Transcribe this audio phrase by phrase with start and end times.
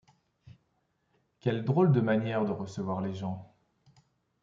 [1.41, 3.53] Quelle drôle de manière de recevoir les gens!